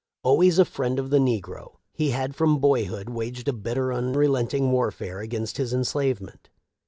Always 0.23 0.57
a 0.57 0.65
friend 0.65 0.97
of 0.97 1.11
the 1.11 1.19
negro, 1.19 1.75
he 1.93 2.09
had 2.09 2.33
from 2.35 2.57
boyhood 2.57 3.09
waged 3.09 3.47
a 3.47 3.53
bitter 3.53 3.93
unrelenting 3.93 4.71
warfare 4.71 5.19
against 5.19 5.57
his 5.57 5.75
enslavement. 5.75 6.49